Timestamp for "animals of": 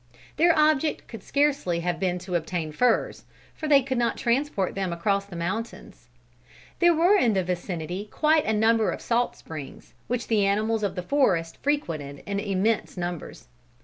10.43-10.95